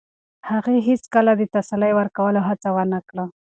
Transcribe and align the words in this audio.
هغې 0.49 0.77
هیڅکله 0.87 1.31
د 1.37 1.41
تسلي 1.55 1.91
ورکولو 1.99 2.39
هڅه 2.49 2.69
ونه 2.75 2.99
کړه. 3.09 3.25